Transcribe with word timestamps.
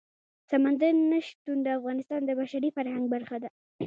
سمندر 0.49 0.93
نه 1.11 1.19
شتون 1.27 1.57
د 1.63 1.67
افغانستان 1.77 2.21
د 2.25 2.31
بشري 2.39 2.69
فرهنګ 2.75 3.05
برخه 3.13 3.37
ده. 3.43 3.49